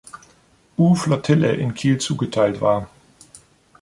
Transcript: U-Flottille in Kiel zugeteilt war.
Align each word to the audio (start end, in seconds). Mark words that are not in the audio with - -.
U-Flottille 0.79 1.53
in 1.59 1.73
Kiel 1.75 1.99
zugeteilt 1.99 2.59
war. 2.59 2.89